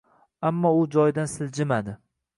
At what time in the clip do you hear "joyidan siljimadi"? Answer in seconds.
0.95-1.99